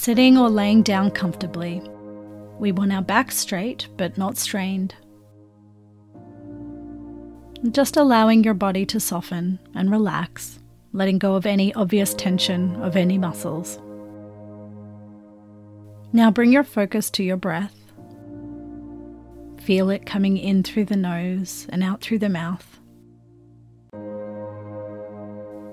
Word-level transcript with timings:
Sitting 0.00 0.38
or 0.38 0.48
laying 0.48 0.82
down 0.82 1.10
comfortably. 1.10 1.82
We 2.58 2.72
want 2.72 2.90
our 2.90 3.02
back 3.02 3.30
straight 3.30 3.86
but 3.98 4.16
not 4.16 4.38
strained. 4.38 4.94
Just 7.70 7.98
allowing 7.98 8.42
your 8.42 8.54
body 8.54 8.86
to 8.86 8.98
soften 8.98 9.58
and 9.74 9.90
relax, 9.90 10.58
letting 10.94 11.18
go 11.18 11.34
of 11.34 11.44
any 11.44 11.74
obvious 11.74 12.14
tension 12.14 12.76
of 12.76 12.96
any 12.96 13.18
muscles. 13.18 13.78
Now 16.14 16.30
bring 16.30 16.50
your 16.50 16.64
focus 16.64 17.10
to 17.10 17.22
your 17.22 17.36
breath. 17.36 17.76
Feel 19.60 19.90
it 19.90 20.06
coming 20.06 20.38
in 20.38 20.62
through 20.62 20.86
the 20.86 20.96
nose 20.96 21.66
and 21.68 21.84
out 21.84 22.00
through 22.00 22.20
the 22.20 22.30
mouth. 22.30 22.80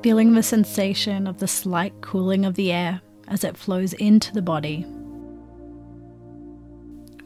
Feeling 0.03 0.33
the 0.33 0.43
sensation 0.43 1.27
of 1.27 1.39
the 1.39 1.47
slight 1.47 2.01
cooling 2.01 2.43
of 2.43 2.55
the 2.55 2.73
air 2.73 2.99
as 3.27 3.43
it 3.43 3.57
flows 3.57 3.93
into 3.93 4.33
the 4.33 4.41
body. 4.41 4.85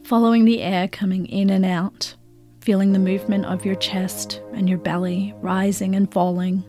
Following 0.04 0.44
the 0.44 0.60
air 0.60 0.88
coming 0.88 1.26
in 1.26 1.50
and 1.50 1.64
out 1.64 2.14
feeling 2.62 2.92
the 2.92 2.98
movement 2.98 3.44
of 3.44 3.64
your 3.64 3.74
chest 3.74 4.40
and 4.52 4.68
your 4.68 4.78
belly 4.78 5.34
rising 5.40 5.96
and 5.96 6.12
falling. 6.12 6.64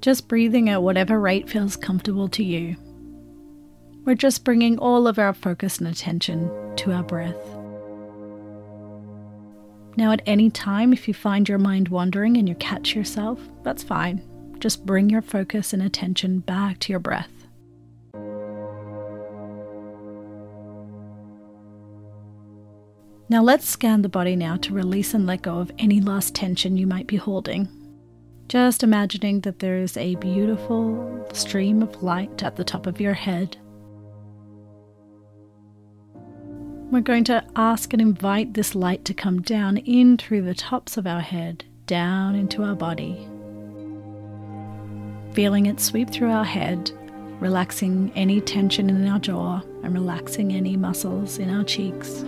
Just 0.00 0.28
breathing 0.28 0.70
at 0.70 0.82
whatever 0.82 1.20
rate 1.20 1.48
feels 1.48 1.76
comfortable 1.76 2.28
to 2.28 2.42
you. 2.42 2.76
We're 4.04 4.14
just 4.14 4.44
bringing 4.44 4.78
all 4.78 5.06
of 5.06 5.18
our 5.18 5.34
focus 5.34 5.78
and 5.78 5.88
attention 5.88 6.50
to 6.76 6.92
our 6.92 7.02
breath. 7.02 7.36
Now, 9.96 10.12
at 10.12 10.22
any 10.24 10.48
time, 10.48 10.92
if 10.92 11.08
you 11.08 11.12
find 11.12 11.48
your 11.48 11.58
mind 11.58 11.88
wandering 11.88 12.36
and 12.36 12.48
you 12.48 12.54
catch 12.54 12.94
yourself, 12.94 13.40
that's 13.64 13.82
fine. 13.82 14.22
Just 14.60 14.86
bring 14.86 15.10
your 15.10 15.22
focus 15.22 15.72
and 15.72 15.82
attention 15.82 16.38
back 16.38 16.78
to 16.80 16.92
your 16.92 17.00
breath. 17.00 17.37
Now 23.30 23.42
let's 23.42 23.68
scan 23.68 24.00
the 24.00 24.08
body 24.08 24.36
now 24.36 24.56
to 24.56 24.72
release 24.72 25.12
and 25.12 25.26
let 25.26 25.42
go 25.42 25.58
of 25.58 25.70
any 25.78 26.00
last 26.00 26.34
tension 26.34 26.78
you 26.78 26.86
might 26.86 27.06
be 27.06 27.16
holding. 27.16 27.68
Just 28.48 28.82
imagining 28.82 29.40
that 29.40 29.58
there 29.58 29.76
is 29.76 29.98
a 29.98 30.14
beautiful 30.14 31.28
stream 31.34 31.82
of 31.82 32.02
light 32.02 32.42
at 32.42 32.56
the 32.56 32.64
top 32.64 32.86
of 32.86 33.02
your 33.02 33.12
head. 33.12 33.58
We're 36.90 37.02
going 37.02 37.24
to 37.24 37.44
ask 37.54 37.92
and 37.92 38.00
invite 38.00 38.54
this 38.54 38.74
light 38.74 39.04
to 39.04 39.12
come 39.12 39.42
down 39.42 39.76
in 39.76 40.16
through 40.16 40.42
the 40.42 40.54
tops 40.54 40.96
of 40.96 41.06
our 41.06 41.20
head, 41.20 41.66
down 41.84 42.34
into 42.34 42.62
our 42.62 42.74
body. 42.74 43.28
Feeling 45.34 45.66
it 45.66 45.80
sweep 45.80 46.08
through 46.08 46.30
our 46.30 46.46
head, 46.46 46.90
relaxing 47.40 48.10
any 48.14 48.40
tension 48.40 48.88
in 48.88 49.06
our 49.06 49.18
jaw 49.18 49.60
and 49.82 49.92
relaxing 49.92 50.54
any 50.54 50.78
muscles 50.78 51.36
in 51.36 51.50
our 51.50 51.64
cheeks. 51.64 52.24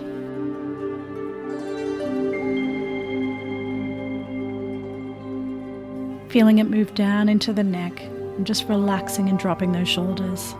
Feeling 6.31 6.59
it 6.59 6.69
move 6.69 6.93
down 6.93 7.27
into 7.27 7.51
the 7.51 7.63
neck 7.63 8.01
and 8.01 8.47
just 8.47 8.69
relaxing 8.69 9.27
and 9.27 9.37
dropping 9.37 9.73
those 9.73 9.89
shoulders. 9.89 10.53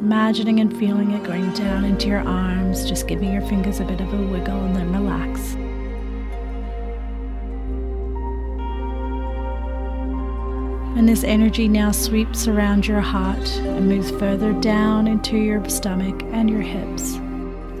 Imagining 0.00 0.60
and 0.60 0.76
feeling 0.78 1.12
it 1.12 1.24
going 1.24 1.50
down 1.54 1.86
into 1.86 2.08
your 2.08 2.20
arms, 2.20 2.86
just 2.86 3.08
giving 3.08 3.32
your 3.32 3.40
fingers 3.46 3.80
a 3.80 3.84
bit 3.84 4.02
of 4.02 4.12
a 4.12 4.22
wiggle 4.26 4.64
and 4.64 4.76
then 4.76 4.92
relax. 4.92 5.54
And 10.98 11.08
this 11.08 11.24
energy 11.24 11.66
now 11.66 11.90
sweeps 11.90 12.46
around 12.48 12.86
your 12.86 13.00
heart 13.00 13.48
and 13.58 13.88
moves 13.88 14.10
further 14.10 14.52
down 14.60 15.08
into 15.08 15.38
your 15.38 15.66
stomach 15.70 16.22
and 16.32 16.50
your 16.50 16.60
hips. 16.60 17.18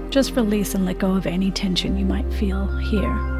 Just 0.08 0.34
release 0.34 0.74
and 0.74 0.86
let 0.86 0.98
go 0.98 1.14
of 1.14 1.26
any 1.26 1.50
tension 1.50 1.98
you 1.98 2.06
might 2.06 2.32
feel 2.32 2.66
here. 2.78 3.35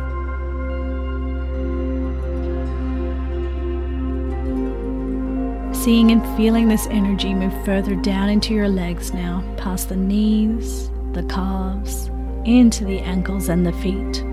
Seeing 5.87 6.11
and 6.11 6.37
feeling 6.37 6.67
this 6.67 6.89
energy 6.89 7.33
move 7.33 7.55
further 7.65 7.95
down 7.95 8.29
into 8.29 8.53
your 8.53 8.69
legs 8.69 9.15
now, 9.15 9.41
past 9.57 9.89
the 9.89 9.95
knees, 9.95 10.91
the 11.13 11.23
calves, 11.29 12.11
into 12.45 12.85
the 12.85 12.99
ankles 13.03 13.49
and 13.49 13.65
the 13.65 13.73
feet. 13.75 14.25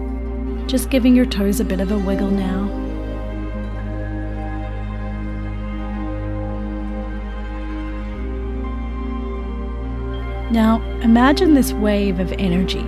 Just 0.68 0.90
giving 0.90 1.16
your 1.16 1.28
toes 1.28 1.60
a 1.60 1.64
bit 1.64 1.80
of 1.80 1.92
a 1.92 1.98
wiggle 2.00 2.32
now. 2.32 2.64
Now, 10.50 10.82
imagine 11.04 11.54
this 11.54 11.72
wave 11.72 12.20
of 12.20 12.32
energy 12.40 12.82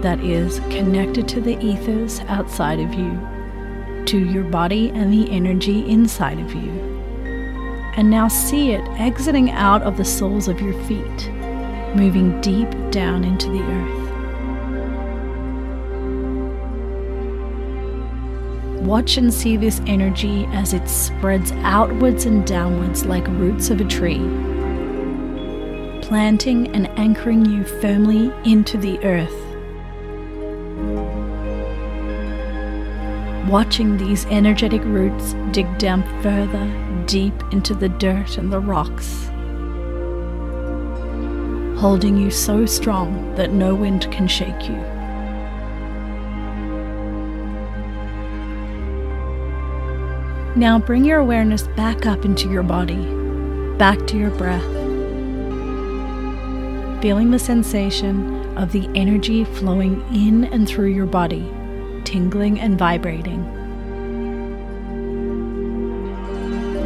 that 0.00 0.20
is 0.20 0.60
connected 0.70 1.28
to 1.28 1.42
the 1.42 1.62
ethers 1.62 2.20
outside 2.28 2.80
of 2.80 2.94
you, 2.94 3.20
to 4.06 4.18
your 4.18 4.44
body 4.44 4.88
and 4.88 5.12
the 5.12 5.30
energy 5.30 5.86
inside 5.86 6.38
of 6.38 6.54
you 6.54 6.95
and 7.96 8.10
now 8.10 8.28
see 8.28 8.72
it 8.72 8.86
exiting 8.98 9.50
out 9.50 9.82
of 9.82 9.96
the 9.96 10.04
soles 10.04 10.48
of 10.48 10.60
your 10.60 10.74
feet, 10.84 11.30
moving 11.96 12.38
deep 12.42 12.68
down 12.90 13.24
into 13.24 13.50
the 13.50 13.62
earth. 13.62 14.06
Watch 18.82 19.16
and 19.16 19.32
see 19.32 19.56
this 19.56 19.80
energy 19.86 20.44
as 20.52 20.74
it 20.74 20.86
spreads 20.88 21.50
outwards 21.62 22.26
and 22.26 22.46
downwards 22.46 23.06
like 23.06 23.26
roots 23.28 23.70
of 23.70 23.80
a 23.80 23.84
tree, 23.84 24.18
planting 26.02 26.68
and 26.74 26.88
anchoring 26.98 27.46
you 27.46 27.64
firmly 27.64 28.30
into 28.44 28.78
the 28.78 28.98
earth. 29.04 29.45
Watching 33.48 33.96
these 33.96 34.26
energetic 34.26 34.82
roots 34.82 35.34
dig 35.52 35.78
down 35.78 36.02
further 36.20 37.04
deep 37.06 37.32
into 37.52 37.74
the 37.74 37.88
dirt 37.88 38.38
and 38.38 38.52
the 38.52 38.58
rocks, 38.58 39.26
holding 41.80 42.16
you 42.16 42.28
so 42.32 42.66
strong 42.66 43.34
that 43.36 43.52
no 43.52 43.72
wind 43.72 44.10
can 44.10 44.26
shake 44.26 44.68
you. 44.68 44.76
Now 50.56 50.80
bring 50.84 51.04
your 51.04 51.20
awareness 51.20 51.68
back 51.68 52.04
up 52.04 52.24
into 52.24 52.50
your 52.50 52.64
body, 52.64 53.06
back 53.76 54.08
to 54.08 54.18
your 54.18 54.30
breath, 54.30 54.64
feeling 57.00 57.30
the 57.30 57.38
sensation 57.38 58.58
of 58.58 58.72
the 58.72 58.88
energy 58.96 59.44
flowing 59.44 60.02
in 60.12 60.46
and 60.46 60.66
through 60.66 60.88
your 60.88 61.06
body, 61.06 61.48
tingling 62.16 62.58
and 62.58 62.78
vibrating. 62.78 63.44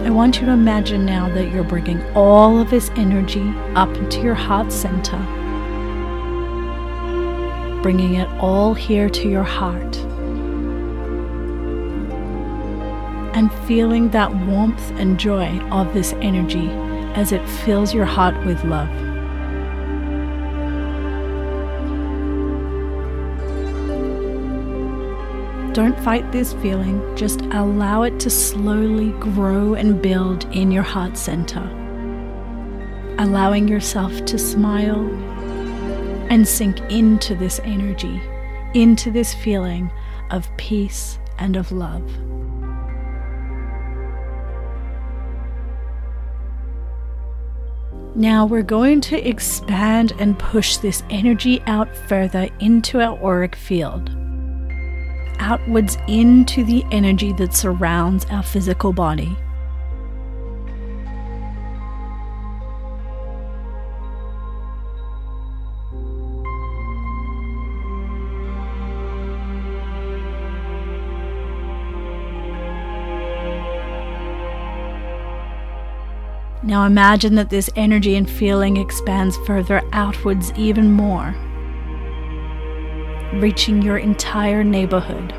I 0.04 0.10
want 0.10 0.40
you 0.40 0.46
to 0.46 0.52
imagine 0.52 1.06
now 1.06 1.32
that 1.32 1.52
you're 1.52 1.62
bringing 1.62 2.02
all 2.16 2.58
of 2.58 2.68
this 2.68 2.90
energy 2.96 3.48
up 3.76 3.94
into 3.96 4.22
your 4.22 4.34
heart 4.34 4.72
center, 4.72 5.18
bringing 7.80 8.14
it 8.14 8.28
all 8.40 8.74
here 8.74 9.08
to 9.08 9.28
your 9.28 9.44
heart, 9.44 9.96
and 13.36 13.54
feeling 13.68 14.10
that 14.10 14.34
warmth 14.34 14.90
and 14.98 15.16
joy 15.16 15.60
of 15.70 15.94
this 15.94 16.12
energy 16.14 16.68
as 17.14 17.30
it 17.30 17.48
fills 17.48 17.94
your 17.94 18.04
heart 18.04 18.34
with 18.44 18.64
love. 18.64 19.09
Don't 25.72 25.96
fight 26.00 26.32
this 26.32 26.52
feeling, 26.54 27.00
just 27.14 27.42
allow 27.52 28.02
it 28.02 28.18
to 28.20 28.28
slowly 28.28 29.10
grow 29.20 29.74
and 29.74 30.02
build 30.02 30.44
in 30.52 30.72
your 30.72 30.82
heart 30.82 31.16
center. 31.16 31.62
Allowing 33.18 33.68
yourself 33.68 34.24
to 34.24 34.36
smile 34.36 35.06
and 36.28 36.46
sink 36.46 36.80
into 36.90 37.36
this 37.36 37.60
energy, 37.62 38.20
into 38.74 39.12
this 39.12 39.32
feeling 39.32 39.92
of 40.30 40.48
peace 40.56 41.20
and 41.38 41.54
of 41.54 41.70
love. 41.70 42.02
Now 48.16 48.44
we're 48.44 48.62
going 48.62 49.00
to 49.02 49.28
expand 49.28 50.14
and 50.18 50.36
push 50.36 50.78
this 50.78 51.04
energy 51.10 51.62
out 51.68 51.94
further 51.94 52.48
into 52.58 53.00
our 53.00 53.16
auric 53.22 53.54
field 53.54 54.10
outwards 55.40 55.98
into 56.06 56.62
the 56.62 56.84
energy 56.92 57.32
that 57.32 57.54
surrounds 57.54 58.24
our 58.26 58.42
physical 58.42 58.92
body. 58.92 59.36
Now 76.62 76.84
imagine 76.86 77.34
that 77.34 77.50
this 77.50 77.68
energy 77.74 78.14
and 78.14 78.30
feeling 78.30 78.76
expands 78.76 79.36
further 79.38 79.82
outwards 79.92 80.52
even 80.56 80.92
more, 80.92 81.34
reaching 83.34 83.82
your 83.82 83.98
entire 83.98 84.64
neighborhood. 84.64 85.32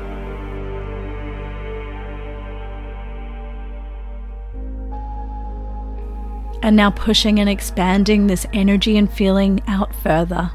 And 6.62 6.76
now 6.76 6.90
pushing 6.90 7.40
and 7.40 7.48
expanding 7.48 8.26
this 8.26 8.46
energy 8.52 8.96
and 8.96 9.12
feeling 9.12 9.60
out 9.66 9.94
further 9.96 10.50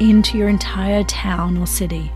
into 0.00 0.36
your 0.36 0.48
entire 0.48 1.04
town 1.04 1.56
or 1.58 1.66
city. 1.66 2.10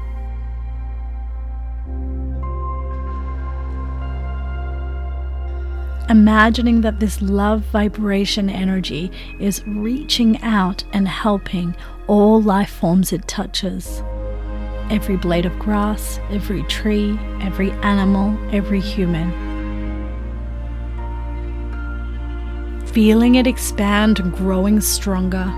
Imagining 6.09 6.83
that 6.83 7.01
this 7.01 7.23
love 7.23 7.63
vibration 7.73 8.51
energy 8.51 9.11
is 9.39 9.67
reaching 9.67 10.41
out 10.43 10.85
and 10.93 11.09
helping 11.09 11.75
all 12.07 12.43
life 12.43 12.71
forms 12.71 13.13
it 13.13 13.27
touches. 13.27 14.03
Every 14.91 15.17
blade 15.17 15.47
of 15.47 15.59
grass, 15.59 16.21
every 16.31 16.63
tree, 16.65 17.19
every 17.41 17.71
animal, 17.71 18.39
every 18.55 18.81
human. 18.81 19.55
feeling 22.95 23.35
it 23.35 23.45
expand 23.45 24.21
and 24.21 24.33
growing 24.33 24.81
stronger. 24.81 25.53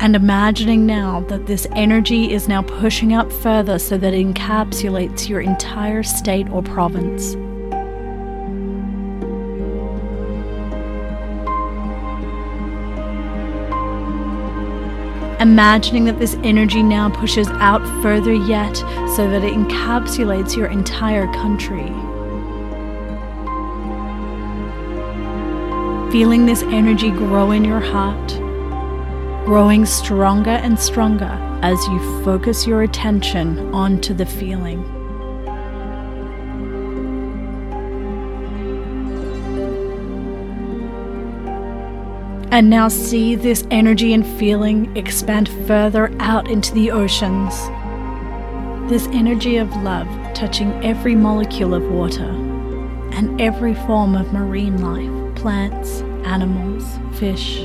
And 0.00 0.14
imagining 0.14 0.86
now 0.86 1.20
that 1.28 1.46
this 1.46 1.66
energy 1.72 2.32
is 2.32 2.48
now 2.48 2.62
pushing 2.62 3.14
up 3.14 3.32
further 3.32 3.78
so 3.78 3.98
that 3.98 4.14
it 4.14 4.26
encapsulates 4.26 5.28
your 5.28 5.40
entire 5.40 6.02
state 6.02 6.48
or 6.50 6.62
province. 6.62 7.36
imagining 15.40 16.04
that 16.04 16.18
this 16.18 16.34
energy 16.42 16.82
now 16.82 17.08
pushes 17.08 17.48
out 17.48 17.80
further 18.02 18.32
yet 18.32 18.76
so 19.14 19.30
that 19.30 19.44
it 19.44 19.54
encapsulates 19.54 20.56
your 20.56 20.66
entire 20.66 21.26
country. 21.32 21.86
Feeling 26.10 26.46
this 26.46 26.62
energy 26.64 27.10
grow 27.10 27.52
in 27.52 27.64
your 27.64 27.80
heart, 27.80 28.47
growing 29.48 29.86
stronger 29.86 30.50
and 30.50 30.78
stronger 30.78 31.38
as 31.62 31.82
you 31.88 32.22
focus 32.22 32.66
your 32.66 32.82
attention 32.82 33.58
onto 33.74 34.12
the 34.12 34.26
feeling. 34.26 34.84
And 42.52 42.68
now 42.68 42.88
see 42.88 43.36
this 43.36 43.66
energy 43.70 44.12
and 44.12 44.26
feeling 44.38 44.94
expand 44.94 45.48
further 45.66 46.14
out 46.20 46.50
into 46.50 46.74
the 46.74 46.90
oceans. 46.90 47.54
This 48.90 49.06
energy 49.14 49.56
of 49.56 49.74
love 49.76 50.06
touching 50.34 50.74
every 50.84 51.14
molecule 51.14 51.72
of 51.72 51.90
water 51.90 52.28
and 53.12 53.40
every 53.40 53.74
form 53.74 54.14
of 54.14 54.30
marine 54.30 54.76
life 54.82 55.36
plants, 55.36 56.02
animals, 56.26 56.84
fish. 57.18 57.62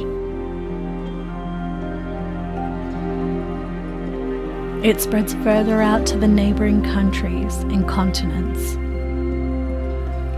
It 4.83 4.99
spreads 4.99 5.33
further 5.35 5.81
out 5.81 6.05
to 6.07 6.17
the 6.17 6.27
neighboring 6.27 6.83
countries 6.83 7.55
and 7.59 7.87
continents. 7.87 8.73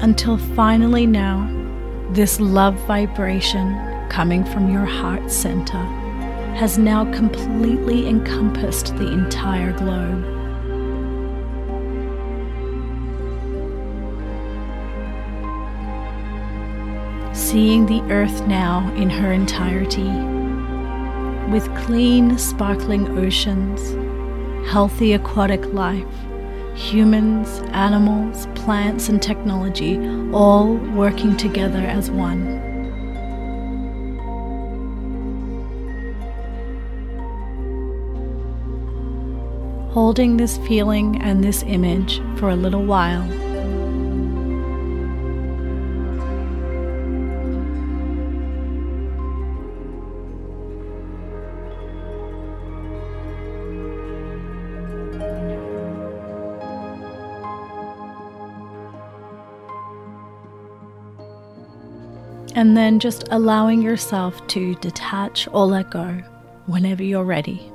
Until 0.04 0.38
finally, 0.38 1.08
now, 1.08 1.50
this 2.12 2.40
love 2.40 2.76
vibration 2.86 3.76
coming 4.10 4.46
from 4.46 4.72
your 4.72 4.86
heart 4.86 5.32
center 5.32 5.84
has 6.60 6.78
now 6.78 7.12
completely 7.12 8.08
encompassed 8.08 8.96
the 8.98 9.12
entire 9.12 9.74
globe. 9.74 10.24
Seeing 17.36 17.88
the 17.88 18.02
earth 18.14 18.46
now 18.46 18.94
in 18.94 19.10
her 19.10 19.32
entirety, 19.32 20.12
with 21.52 21.68
clean, 21.84 22.38
sparkling 22.38 23.08
oceans, 23.18 24.05
healthy 24.68 25.14
aquatic 25.14 25.66
life, 25.74 26.06
humans, 26.76 27.62
animals, 27.72 28.48
plants, 28.56 29.10
and 29.10 29.22
technology 29.22 29.98
all 30.32 30.76
working 30.96 31.36
together 31.38 31.80
as 31.80 32.12
one. 32.12 32.66
holding 39.96 40.36
this 40.36 40.58
feeling 40.68 41.22
and 41.22 41.42
this 41.42 41.64
image 41.64 42.20
for 42.38 42.50
a 42.50 42.56
little 42.56 42.84
while. 42.84 43.24
And 62.56 62.76
then 62.76 63.00
just 63.00 63.28
allowing 63.32 63.82
yourself 63.82 64.46
to 64.48 64.76
detach 64.76 65.48
or 65.52 65.66
let 65.66 65.92
go 65.92 66.24
whenever 66.66 67.04
you're 67.04 67.26
ready. 67.26 67.72